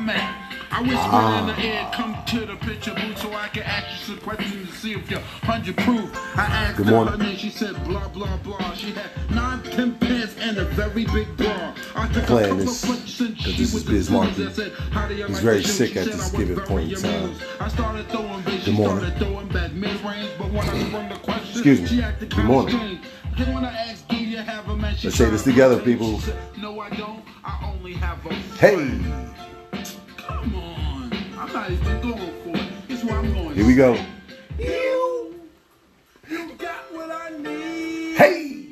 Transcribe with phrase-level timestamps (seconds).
[0.00, 0.52] man.
[0.70, 1.40] I whisper ah.
[1.40, 4.68] in the air, come to the picture booth so I can ask you some questions
[4.70, 6.10] to see if you're 100 proof.
[6.38, 7.20] I asked Good morning.
[7.20, 8.72] her and she said blah, blah, blah.
[8.72, 11.74] She had nine, ten pants and a very big bra.
[11.94, 14.46] I took playing this because this is Biz Markie.
[14.46, 17.34] He's very sick at this given point in time.
[17.60, 18.98] I started throwing bitch, Good morning.
[18.98, 22.02] Started throwing back mid-range, but when I sprung the question, Excuse me.
[22.28, 23.00] Good morning.
[25.04, 26.20] Let's say this together, people.
[26.58, 27.22] No, I don't.
[27.44, 29.41] I only have a Hey!
[31.54, 32.72] I'm not even going for it.
[32.88, 33.54] It's where I'm going.
[33.54, 33.92] Here we go.
[34.58, 35.38] You,
[36.26, 38.16] you got what I need.
[38.16, 38.64] Hey!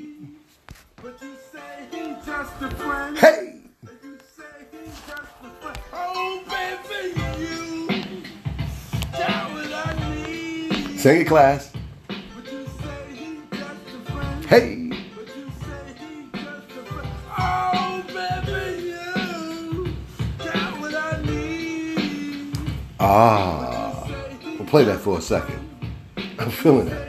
[0.96, 3.18] But you say he's just a friend.
[3.18, 3.60] Hey!
[4.02, 5.78] You say he's just a friend.
[5.92, 8.23] Oh, baby, you
[9.12, 10.98] got what I need.
[11.01, 11.70] Sing it, class.
[23.12, 24.06] Ah,
[24.56, 25.59] we'll play that for a second.
[26.38, 27.09] I'm feeling that.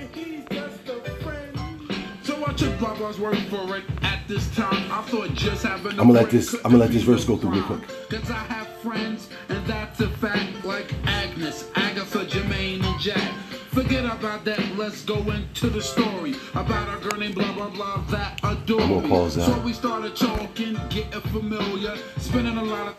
[5.90, 6.56] I'm gonna let this.
[6.56, 7.81] I'm gonna let this verse go through real quick.
[8.09, 10.66] Cause I have friends, and that's a fact.
[10.66, 13.31] Like Agnes, Agatha, Jermaine, and Jack.
[13.70, 14.59] Forget about that.
[14.75, 19.08] Let's go into the story about a girl named blah blah blah that adore me.
[19.08, 19.45] Pause that.
[19.45, 22.95] So we started talking, getting familiar, spending a lot of.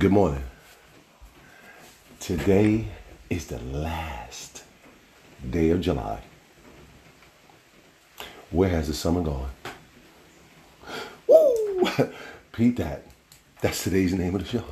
[0.00, 0.42] Good morning.
[2.22, 2.84] Today
[3.28, 4.62] is the last
[5.50, 6.20] day of July.
[8.52, 9.50] Where has the summer gone?
[11.26, 11.88] Woo!
[12.52, 13.06] Pete that.
[13.60, 14.64] That's today's name of the show.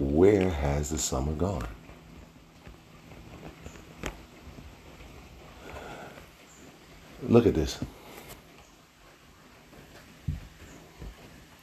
[0.00, 1.68] Where has the summer gone?
[7.28, 7.78] Look at this.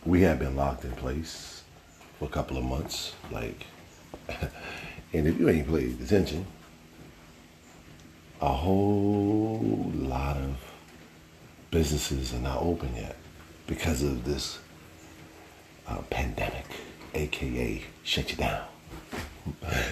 [0.05, 1.63] We have been locked in place
[2.17, 3.65] for a couple of months, like
[5.13, 6.45] and if you ain't paid attention,
[8.41, 10.55] a whole lot of
[11.71, 13.15] businesses are not open yet
[13.65, 14.59] because of this
[15.87, 16.65] uh, pandemic,
[17.13, 18.63] aka shut you down.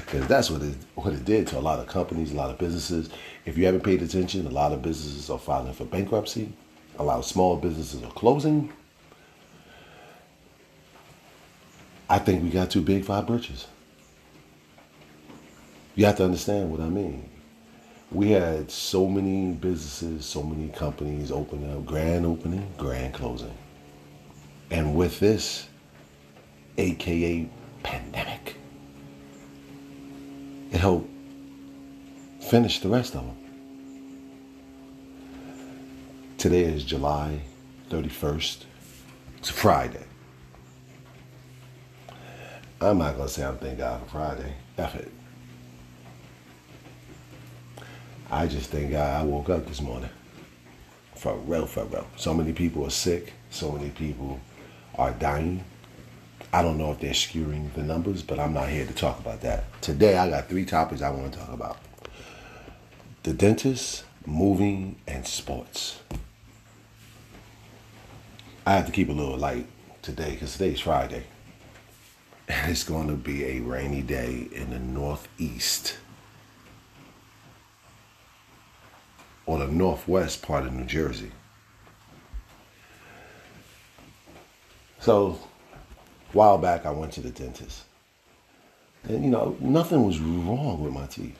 [0.05, 2.57] Because that's what it what it did to a lot of companies, a lot of
[2.57, 3.09] businesses.
[3.45, 6.51] If you haven't paid attention, a lot of businesses are filing for bankruptcy.
[6.99, 8.71] A lot of small businesses are closing.
[12.09, 13.67] I think we got too big for our britches.
[15.95, 17.29] You have to understand what I mean.
[18.11, 23.57] We had so many businesses, so many companies open up, grand opening, grand closing.
[24.69, 25.67] And with this,
[26.77, 27.49] aka
[27.83, 28.57] pandemic,
[30.71, 31.09] it helped
[32.41, 33.37] finish the rest of them.
[36.37, 37.41] Today is July
[37.89, 38.65] 31st.
[39.37, 40.05] It's a Friday.
[42.81, 44.53] I'm not going to say I'm thank God for Friday.
[44.77, 45.11] F it.
[48.31, 50.09] I just thank God I woke up this morning.
[51.15, 52.07] For real, for real.
[52.17, 53.33] So many people are sick.
[53.49, 54.39] So many people
[54.95, 55.63] are dying.
[56.51, 59.41] I don't know if they're skewing the numbers, but I'm not here to talk about
[59.41, 59.65] that.
[59.81, 61.77] Today, I got three topics I want to talk about
[63.23, 65.99] the dentist, moving, and sports.
[68.65, 69.67] I have to keep a little light
[70.01, 71.25] today because today's Friday.
[72.47, 75.97] And it's going to be a rainy day in the Northeast.
[79.45, 81.31] Or the northwest part of New Jersey.
[84.99, 85.39] So,
[86.33, 87.83] a while back, I went to the dentist.
[89.03, 91.37] And, you know, nothing was wrong with my teeth.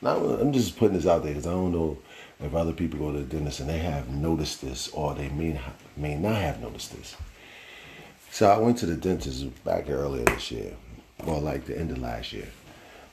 [0.00, 1.98] Now, I'm just putting this out there because I don't know
[2.40, 5.60] if other people go to the dentist and they have noticed this or they may,
[5.96, 7.16] may not have noticed this.
[8.30, 10.74] So I went to the dentist back earlier this year,
[11.26, 12.48] or like the end of last year.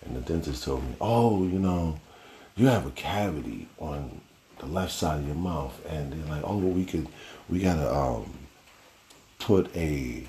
[0.06, 2.00] And the dentist told me, oh, you know,
[2.59, 4.19] you have a cavity on
[4.59, 7.07] the left side of your mouth, and they're like, oh, we could,
[7.47, 8.33] we gotta um,
[9.39, 10.27] put a.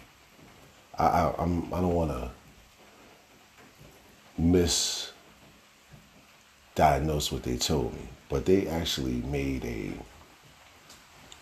[0.97, 2.31] I, I I'm I don't want to
[4.41, 5.11] misdiagnose
[7.33, 9.91] what they told me, but they actually made a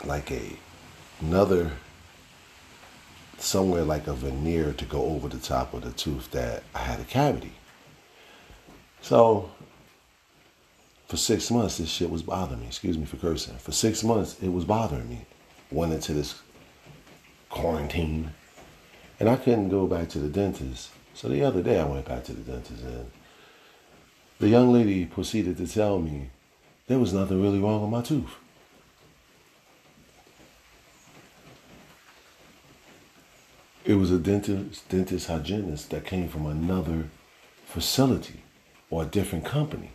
[0.07, 0.57] like a
[1.21, 1.71] another
[3.37, 6.99] somewhere like a veneer to go over the top of the tooth that I had
[6.99, 7.53] a cavity.
[9.03, 9.51] So
[11.09, 12.67] for six months, this shit was bothering me.
[12.67, 13.57] Excuse me for cursing.
[13.57, 15.25] For six months, it was bothering me.
[15.71, 16.43] Went into this
[17.49, 18.33] quarantine,
[19.19, 20.91] and I couldn't go back to the dentist.
[21.15, 23.11] So the other day, I went back to the dentist, and
[24.39, 26.29] the young lady proceeded to tell me
[26.89, 28.37] there was nothing really wrong with my tooth.
[33.87, 37.09] It was a dentist, dentist hygienist that came from another
[37.65, 38.43] facility
[38.91, 39.93] or a different company.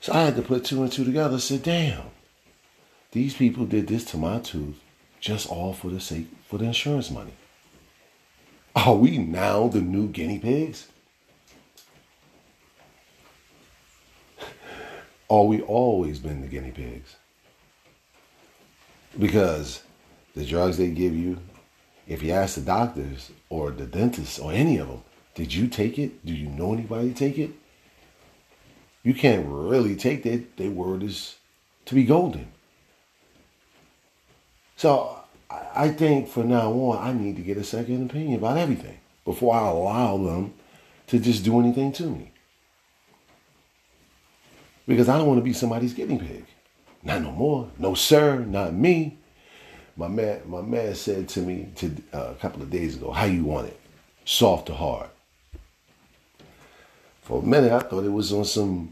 [0.00, 1.34] So I had to put two and two together.
[1.34, 2.04] and Said, "Damn,
[3.12, 4.80] these people did this to my tooth,
[5.20, 7.32] just all for the sake for the insurance money.
[8.74, 10.88] Are we now the new guinea pigs?
[15.28, 17.16] Are we always been the guinea pigs?
[19.18, 19.82] Because
[20.34, 21.38] the drugs they give you,
[22.08, 25.02] if you ask the doctors or the dentist or any of them,
[25.34, 26.24] did you take it?
[26.24, 27.50] Do you know anybody take it?
[29.02, 30.56] You can't really take that.
[30.56, 31.36] Their word is
[31.86, 32.52] to be golden.
[34.76, 35.20] So
[35.50, 39.54] I think for now on, I need to get a second opinion about everything before
[39.54, 40.54] I allow them
[41.08, 42.32] to just do anything to me.
[44.86, 46.46] Because I don't want to be somebody's guinea pig.
[47.02, 47.70] Not no more.
[47.78, 49.18] No, sir, not me.
[49.96, 53.26] My man, my man said to me to, uh, a couple of days ago, how
[53.26, 53.80] you want it?
[54.24, 55.10] Soft or hard?
[57.30, 58.90] For a minute, I thought it was on some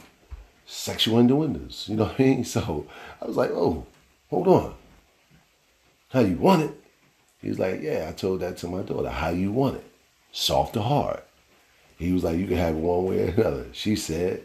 [0.64, 1.86] sexual innuendos.
[1.88, 2.44] You know what I mean?
[2.54, 2.86] So
[3.20, 3.84] I was like, oh,
[4.30, 4.74] hold on.
[6.10, 6.70] How you want it?
[7.42, 9.08] He was like, Yeah, I told that to my daughter.
[9.08, 9.84] How you want it?
[10.30, 11.22] Soft or hard?
[11.98, 13.66] He was like, You can have it one way or another.
[13.72, 14.44] She said,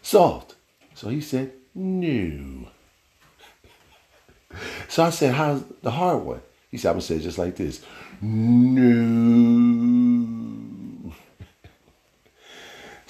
[0.00, 0.54] Soft.
[0.94, 2.68] So he said, No.
[4.86, 6.40] so I said, How's the hard one?
[6.70, 7.84] He said, I'm gonna say it just like this.
[8.20, 8.92] No.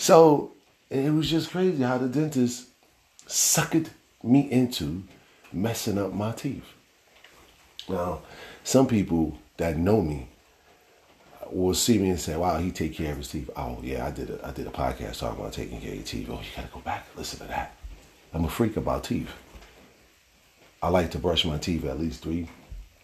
[0.02, 0.50] So
[0.90, 2.66] it was just crazy how the dentist
[3.28, 3.88] suckered
[4.24, 5.04] me into
[5.52, 6.64] messing up my teeth.
[7.88, 8.22] Now,
[8.64, 10.26] some people that know me
[11.52, 14.10] will see me and say, "Wow, he take care of his teeth." Oh yeah, I
[14.10, 16.28] did a I did a podcast talking about taking care of your teeth.
[16.28, 17.76] Oh, you gotta go back and listen to that.
[18.34, 19.30] I'm a freak about teeth.
[20.82, 22.48] I like to brush my teeth at least three.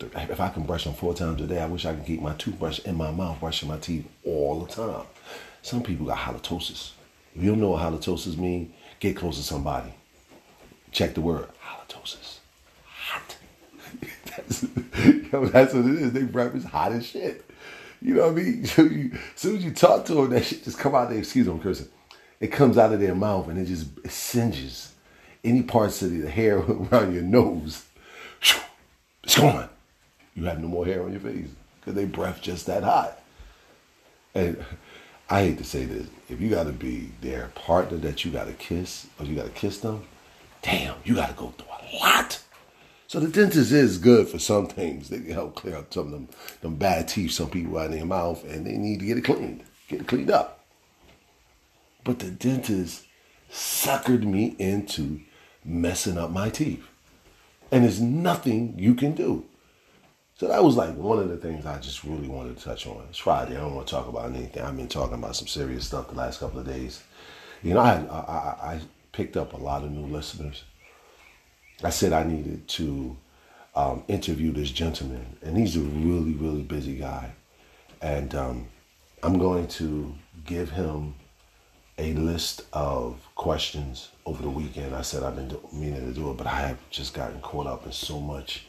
[0.01, 2.35] If I can brush them four times a day, I wish I could keep my
[2.35, 5.07] toothbrush in my mouth, brushing my teeth all the time.
[5.63, 6.93] Some people got halitosis.
[7.35, 9.93] If you don't know what halitosis means, get close to somebody.
[10.91, 12.39] Check the word halitosis.
[12.85, 13.37] Hot.
[14.25, 14.63] that's,
[15.33, 16.13] yo, that's what it is.
[16.13, 17.45] They breath is hot as shit.
[18.01, 18.65] You know what I mean?
[18.67, 21.19] So you, as soon as you talk to them, that shit just come out there.
[21.19, 21.89] Excuse me, I'm cursing.
[22.41, 24.93] It comes out of their mouth and it just it singes
[25.45, 27.85] any parts of the hair around your nose.
[29.25, 29.69] It's gone.
[30.35, 31.49] You have no more hair on your face
[31.81, 33.21] because they breath just that hot.
[34.35, 34.65] And
[35.31, 38.47] I hate to say this, if you got to be their partner that you got
[38.47, 40.05] to kiss or you got to kiss them,
[40.63, 42.43] damn, you got to go through a lot.
[43.09, 45.09] So the dentist is good for some things.
[45.09, 46.29] They can help clear up some of them,
[46.61, 49.25] them bad teeth some people have in their mouth and they need to get it
[49.25, 50.65] cleaned, get it cleaned up.
[52.05, 53.05] But the dentist
[53.51, 55.21] suckered me into
[55.65, 56.87] messing up my teeth.
[57.71, 59.45] And there's nothing you can do.
[60.39, 63.05] So that was like one of the things I just really wanted to touch on.
[63.11, 63.57] It's Friday.
[63.57, 64.63] I don't want to talk about anything.
[64.63, 67.03] I've been talking about some serious stuff the last couple of days.
[67.63, 68.81] You know, I, I, I
[69.13, 70.63] picked up a lot of new listeners
[71.85, 73.17] I said I needed to
[73.77, 77.33] um, interview this gentleman, and he's a really, really busy guy.
[78.03, 78.69] And um,
[79.23, 80.13] I'm going to
[80.45, 81.15] give him
[81.97, 84.95] a list of questions over the weekend.
[84.95, 87.67] I said I've been do- meaning to do it, but I have just gotten caught
[87.69, 88.67] up in so much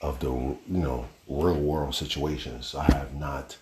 [0.00, 2.74] of the you know real world situations.
[2.74, 3.56] I have not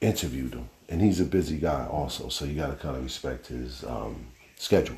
[0.00, 2.28] interviewed him, and he's a busy guy also.
[2.28, 4.26] So you got to kind of respect his um,
[4.56, 4.96] schedule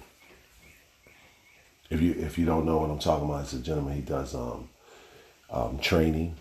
[1.91, 3.97] if you if you don't know what I'm talking about, it's a gentleman.
[3.97, 4.71] He does um,
[5.51, 6.37] um, training,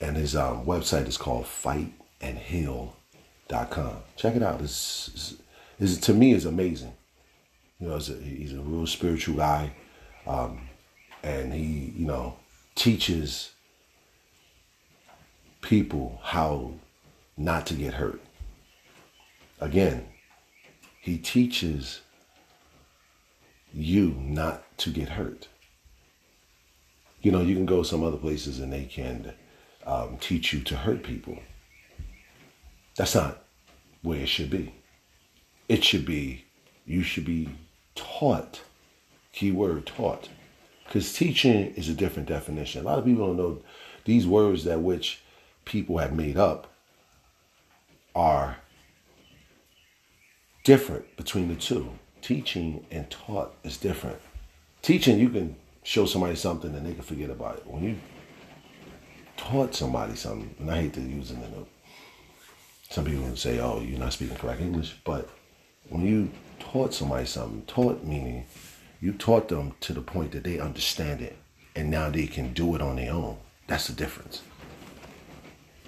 [0.00, 3.96] and his um, website is called FightAndHeal.com.
[4.16, 4.58] Check it out.
[4.58, 5.36] This is,
[5.78, 6.92] is to me is amazing.
[7.78, 9.72] You know, a, he's a real spiritual guy,
[10.26, 10.65] um,
[11.26, 12.36] and he you know
[12.76, 13.52] teaches
[15.60, 16.74] people how
[17.36, 18.20] not to get hurt.
[19.60, 20.06] Again,
[21.00, 22.02] he teaches
[23.74, 25.48] you not to get hurt.
[27.20, 29.32] You know, you can go some other places and they can
[29.84, 31.38] um, teach you to hurt people.
[32.96, 33.42] That's not
[34.02, 34.74] where it should be.
[35.68, 36.44] It should be,
[36.86, 37.48] you should be
[37.96, 38.60] taught,
[39.32, 40.28] keyword taught.
[40.86, 42.82] Because teaching is a different definition.
[42.82, 43.62] A lot of people don't know
[44.04, 45.20] these words that which
[45.64, 46.72] people have made up
[48.14, 48.58] are
[50.64, 51.90] different between the two
[52.22, 54.18] teaching and taught is different.
[54.82, 57.66] Teaching, you can show somebody something and they can forget about it.
[57.66, 57.96] When you
[59.36, 63.60] taught somebody something, and I hate to use it in a, some people can say,
[63.60, 65.28] oh, you're not speaking correct English, but
[65.88, 68.44] when you taught somebody something, taught meaning
[69.06, 71.36] you taught them to the point that they understand it
[71.76, 73.36] and now they can do it on their own.
[73.68, 74.42] That's the difference.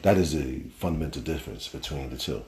[0.02, 2.44] That is a fundamental difference between the two.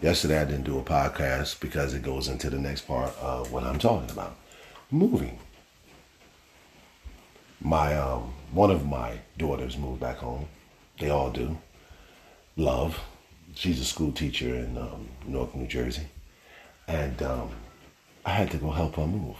[0.00, 3.62] Yesterday I didn't do a podcast because it goes into the next part of what
[3.62, 4.34] I'm talking about.
[4.90, 5.38] Moving.
[7.60, 10.48] My um, one of my daughters moved back home.
[10.98, 11.58] They all do.
[12.56, 12.98] Love.
[13.54, 16.08] She's a school teacher in um, North New Jersey.
[16.88, 17.50] And um,
[18.26, 19.36] I had to go help her move.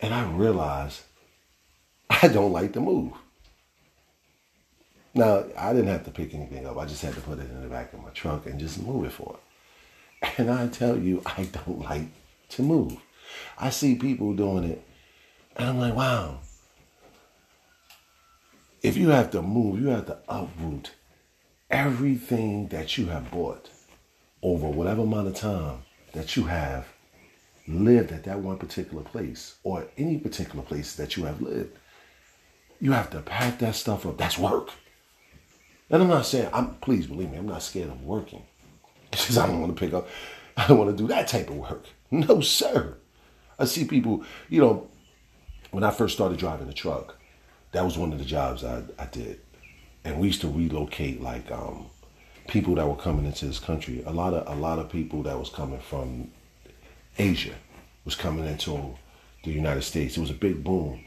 [0.00, 1.02] And I realized
[2.10, 3.12] I don't like to move.
[5.14, 6.78] Now, I didn't have to pick anything up.
[6.78, 9.04] I just had to put it in the back of my trunk and just move
[9.04, 9.36] it for
[10.22, 10.30] her.
[10.38, 12.08] And I tell you, I don't like
[12.50, 12.96] to move.
[13.58, 14.82] I see people doing it,
[15.56, 16.40] and I'm like, wow.
[18.82, 20.92] If you have to move, you have to uproot
[21.70, 23.68] everything that you have bought
[24.42, 26.86] over whatever amount of time that you have
[27.68, 31.76] lived at that one particular place or any particular place that you have lived.
[32.80, 34.16] You have to pack that stuff up.
[34.18, 34.70] That's work.
[35.90, 38.42] And I'm not saying, I'm please believe me, I'm not scared of working.
[39.10, 40.06] Because I don't want to pick up,
[40.56, 41.84] I don't want to do that type of work.
[42.10, 42.96] No, sir.
[43.58, 44.88] I see people, you know,
[45.72, 47.16] when I first started driving a truck,
[47.72, 49.40] that was one of the jobs I, I did.
[50.04, 51.86] And we used to relocate like um,
[52.46, 54.02] people that were coming into this country.
[54.06, 56.30] A lot of a lot of people that was coming from
[57.18, 57.54] Asia
[58.04, 58.94] was coming into
[59.44, 60.16] the United States.
[60.16, 61.04] It was a big boom.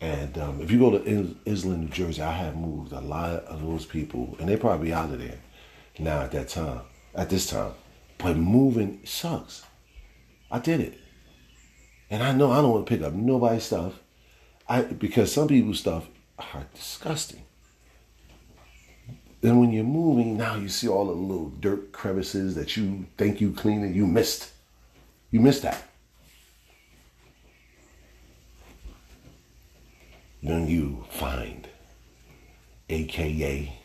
[0.00, 3.60] And um, if you go to Iselin, New Jersey, I have moved a lot of
[3.62, 5.38] those people, and they probably out of there
[5.98, 6.80] now at that time,
[7.14, 7.72] at this time.
[8.16, 9.64] But moving sucks.
[10.50, 10.98] I did it.
[12.08, 14.00] And I know I don't want to pick up nobody's stuff.
[14.68, 17.42] I because some people's stuff are disgusting.
[19.40, 23.40] Then when you're moving, now you see all the little dirt crevices that you think
[23.40, 24.52] you cleaned and you missed.
[25.30, 25.82] You missed that.
[30.42, 31.68] Then you find,
[32.88, 33.78] aka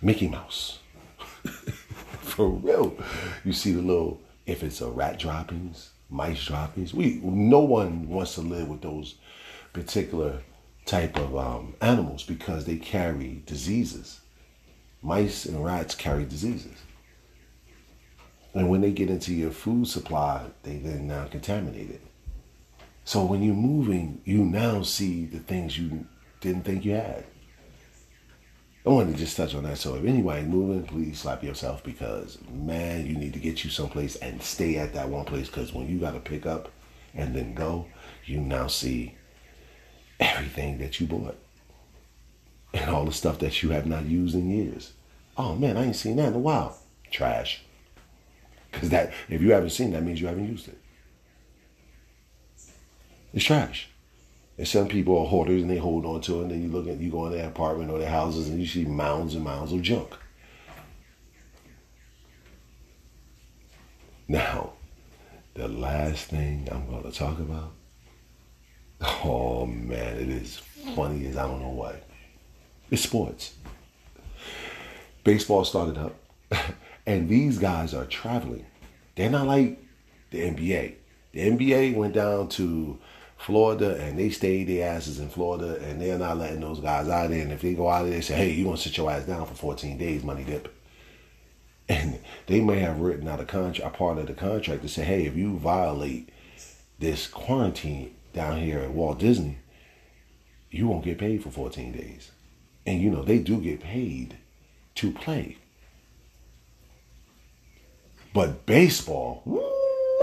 [0.00, 0.78] Mickey Mouse.
[2.20, 2.96] For real.
[3.44, 6.94] You see the little, if it's a rat droppings, mice droppings.
[6.94, 9.16] We no one wants to live with those
[9.72, 10.40] particular
[10.86, 14.20] type of um, animals because they carry diseases.
[15.02, 16.76] Mice and rats carry diseases.
[18.54, 22.00] And when they get into your food supply, they then now contaminate it.
[23.04, 26.06] So when you're moving, you now see the things you
[26.40, 27.24] didn't think you had.
[28.84, 29.78] I wanted to just touch on that.
[29.78, 34.16] So if anybody moving, please slap yourself because man, you need to get you someplace
[34.16, 36.70] and stay at that one place because when you got to pick up
[37.14, 37.86] and then go,
[38.24, 39.14] you now see
[40.20, 41.36] everything that you bought
[42.72, 44.92] and all the stuff that you have not used in years.
[45.36, 46.78] Oh man, I ain't seen that in a while.
[47.10, 47.62] Trash.
[48.70, 50.78] Because that if you haven't seen that means you haven't used it.
[53.32, 53.88] It's trash.
[54.56, 56.42] And some people are hoarders and they hold on to it.
[56.42, 58.66] And then you look at you go in their apartment or their houses and you
[58.66, 60.14] see mounds and mounds of junk.
[64.26, 64.72] Now,
[65.54, 67.72] the last thing I'm going to talk about.
[69.00, 70.56] Oh man, it is
[70.94, 72.02] funny as I don't know what.
[72.90, 73.54] It's sports.
[75.24, 76.14] Baseball started up,
[77.08, 78.66] and these guys are traveling.
[79.16, 79.82] They're not like
[80.30, 80.94] the NBA.
[81.32, 82.98] The NBA went down to
[83.38, 87.30] Florida and they stayed their asses in Florida and they're not letting those guys out
[87.30, 87.40] there.
[87.40, 89.24] And if they go out there and say, hey, you want to sit your ass
[89.24, 90.74] down for 14 days, money dip.
[91.90, 95.04] And they may have written out a contract, a part of the contract to say,
[95.04, 96.28] hey, if you violate
[96.98, 99.56] this quarantine down here at Walt Disney,
[100.70, 102.32] you won't get paid for 14 days.
[102.84, 104.36] And you know, they do get paid
[104.96, 105.56] to play.
[108.38, 109.42] But baseball,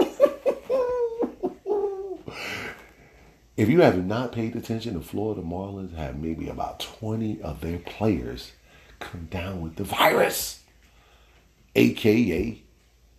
[3.58, 7.76] If you have not paid attention, the Florida Marlins have maybe about 20 of their
[7.76, 8.52] players
[9.00, 10.60] come down with the virus,
[11.74, 12.62] aka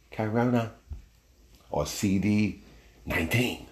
[0.10, 0.72] Corona
[1.70, 3.68] or CD19.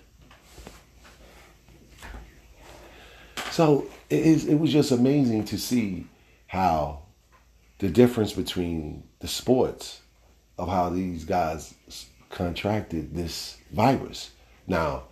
[3.49, 6.05] So it, is, it was just amazing to see
[6.45, 7.01] how
[7.79, 10.01] the difference between the sports
[10.57, 11.73] of how these guys
[12.29, 14.31] contracted this virus.
[14.67, 15.03] Now,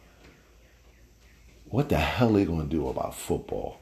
[1.65, 3.79] what the hell are they going to do about football?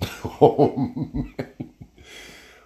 [0.38, 0.92] Oh,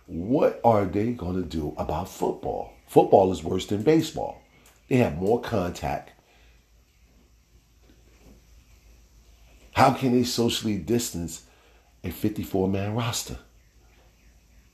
[0.06, 2.72] what are they going to do about football?
[2.88, 4.42] Football is worse than baseball.
[4.88, 6.10] They have more contact.
[9.72, 11.44] How can they socially distance
[12.02, 13.38] a 54 man roster?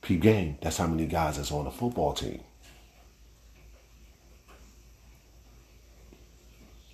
[0.01, 2.41] P game, that's how many guys that's on a football team.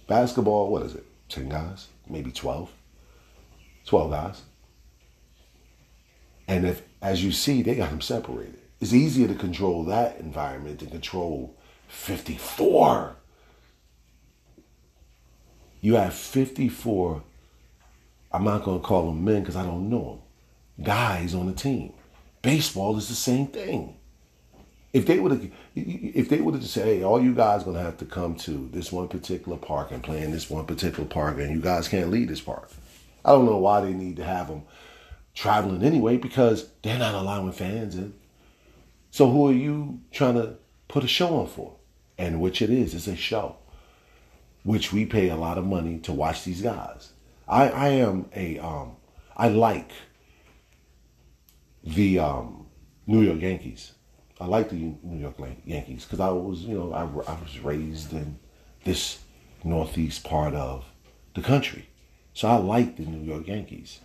[0.07, 1.05] Basketball, what is it?
[1.29, 1.88] 10 guys?
[2.10, 2.72] maybe 12.
[3.86, 4.41] 12 guys.
[6.48, 8.60] And if, as you see, they got them separated.
[8.79, 11.55] It's easier to control that environment than control
[11.88, 13.15] 54.
[15.81, 17.24] You have 54,
[18.31, 20.22] I'm not going to call them men because I don't know
[20.77, 21.93] them, guys on the team.
[22.41, 23.98] Baseball is the same thing.
[24.93, 27.97] If they would have, if they would have said, "Hey, all you guys gonna have
[27.97, 31.51] to come to this one particular park and play in this one particular park, and
[31.51, 32.69] you guys can't leave this park,"
[33.25, 34.63] I don't know why they need to have them
[35.33, 38.13] traveling anyway because they're not allowing fans in.
[39.09, 40.57] So who are you trying to
[40.88, 41.75] put a show on for?
[42.17, 43.57] And which it is, it's a show,
[44.63, 47.13] which we pay a lot of money to watch these guys.
[47.47, 48.97] I I am a um
[49.35, 49.91] I like
[51.83, 52.67] the um
[53.07, 53.93] New York Yankees.
[54.43, 58.12] I like the New York Yankees because I was, you know, I, I was raised
[58.12, 58.38] in
[58.83, 59.19] this
[59.63, 60.83] northeast part of
[61.33, 61.88] the country.
[62.33, 64.01] So I like the New York Yankees.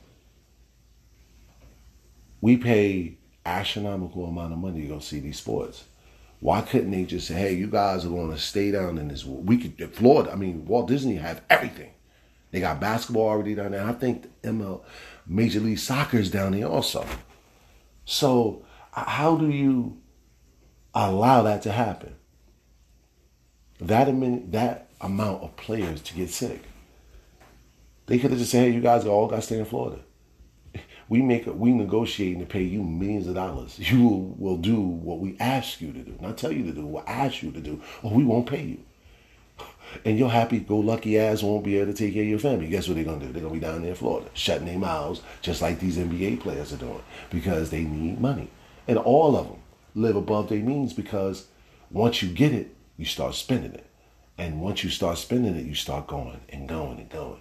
[2.40, 5.86] We pay astronomical amount of money to go see these sports.
[6.38, 9.24] Why couldn't they just say, "Hey, you guys are going to stay down in this"?
[9.24, 10.30] We could Florida.
[10.30, 11.90] I mean, Walt Disney have everything.
[12.52, 13.84] They got basketball already down there.
[13.84, 14.84] I think ML
[15.26, 17.04] Major League Soccer is down there also.
[18.04, 19.98] So how do you
[21.06, 22.14] allow that to happen.
[23.80, 24.06] That
[24.50, 26.62] that amount of players to get sick.
[28.06, 30.00] They could have just said, "Hey, you guys all got to stay in Florida.
[31.10, 33.78] We make we negotiate to pay you millions of dollars.
[33.90, 36.84] You will, will do what we ask you to do, not tell you to do.
[36.84, 38.80] We'll ask you to do, or we won't pay you.
[40.04, 42.66] And your happy-go-lucky ass won't be able to take care of your family.
[42.68, 43.32] Guess what they're gonna do?
[43.32, 46.72] They're gonna be down there in Florida, shutting their mouths, just like these NBA players
[46.74, 48.50] are doing, because they need money,
[48.86, 49.60] and all of them
[49.98, 51.46] live above their means because
[51.90, 53.86] once you get it, you start spending it.
[54.36, 57.40] And once you start spending it, you start going and going and going.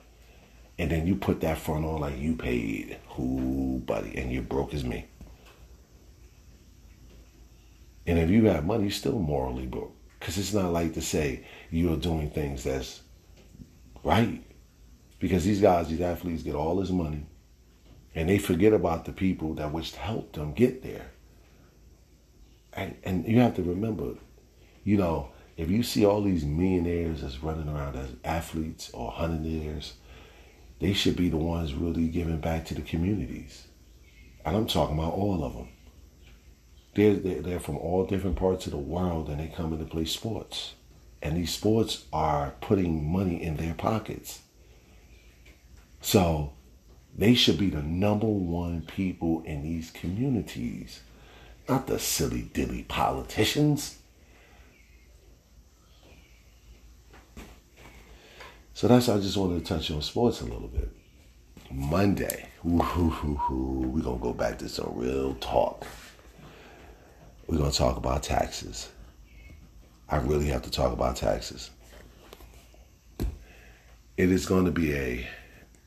[0.80, 2.98] And then you put that front on like you paid.
[3.10, 4.18] Who, buddy?
[4.18, 5.06] And you're broke as me.
[8.06, 9.94] And if you have money, you're still morally broke.
[10.20, 13.02] Because it's not like to say you're doing things that's
[14.04, 14.44] right.
[15.20, 17.26] Because these guys, these athletes get all this money
[18.18, 21.12] and they forget about the people that which helped them get there.
[22.78, 24.14] And, and you have to remember,
[24.84, 29.94] you know, if you see all these millionaires that's running around as athletes or hundredaires,
[30.80, 33.66] they should be the ones really giving back to the communities.
[34.46, 35.70] And I'm talking about all of them.
[36.94, 39.86] They're, they're, they're from all different parts of the world and they come in to
[39.86, 40.76] play sports.
[41.24, 44.42] And these sports are putting money in their pockets.
[46.00, 46.54] So
[47.18, 51.02] they should be the number one people in these communities
[51.68, 54.00] not the silly dilly politicians.
[58.74, 60.90] So that's I just wanted to touch on sports a little bit.
[61.72, 65.86] Monday, we're gonna go back to some real talk.
[67.48, 68.90] We're gonna talk about taxes.
[70.10, 71.72] I really have to talk about taxes.
[74.16, 75.28] It is going to be a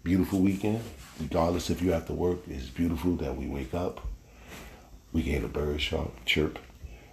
[0.03, 0.83] beautiful weekend,
[1.19, 2.40] regardless if you have to work.
[2.49, 4.07] It's beautiful that we wake up
[5.12, 5.92] we can hear the birds
[6.25, 6.59] chirp.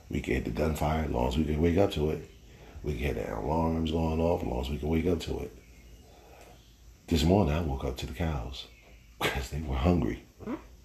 [0.09, 2.29] We can hear the gunfire as long as we can wake up to it.
[2.83, 5.39] We can hear the alarms going off as long as we can wake up to
[5.39, 5.55] it.
[7.07, 8.67] This morning I woke up to the cows
[9.21, 10.23] because they were hungry.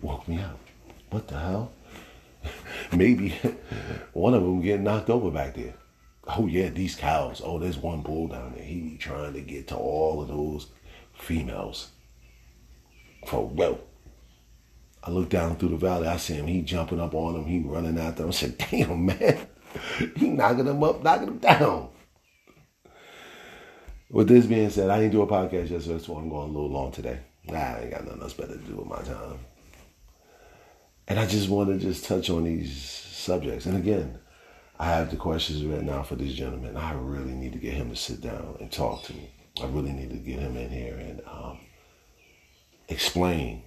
[0.01, 0.59] Woke me up.
[1.11, 1.73] What the hell?
[2.93, 3.35] Maybe
[4.13, 5.75] one of them getting knocked over back there.
[6.27, 7.43] Oh yeah, these cows.
[7.45, 8.65] Oh, there's one bull down there.
[8.65, 10.69] He trying to get to all of those
[11.15, 11.91] females.
[13.27, 13.81] For real.
[15.05, 16.07] I look down through the valley.
[16.07, 16.47] I see him.
[16.47, 17.45] He jumping up on him.
[17.45, 18.29] He running after him.
[18.29, 19.47] I said, damn, man.
[20.17, 21.89] he knocking him up, knocking him down.
[24.11, 26.71] With this being said, I didn't do a podcast yesterday, so I'm going a little
[26.71, 27.19] long today.
[27.49, 29.39] I ain't got nothing else better to do with my time.
[31.09, 33.67] And I just want to just touch on these subjects.
[33.67, 34.19] And again,
[34.79, 36.77] I have the questions right now for this gentleman.
[36.77, 39.31] I really need to get him to sit down and talk to me.
[39.61, 41.59] I really need to get him in here and um,
[42.89, 43.65] explain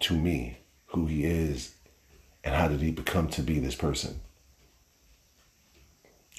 [0.00, 0.59] to me
[0.90, 1.74] who he is
[2.44, 4.20] and how did he become to be this person.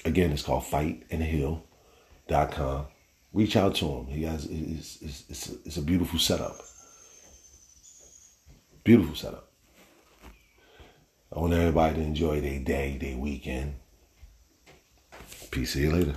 [0.04, 2.86] Again, it's called fightingthehill.com.
[3.32, 4.06] Reach out to him.
[4.06, 6.60] He has it's, it's, it's, it's a beautiful setup.
[8.84, 9.48] Beautiful setup.
[11.34, 13.76] I want everybody to enjoy their day, their weekend.
[15.50, 15.72] Peace.
[15.72, 16.16] See you later.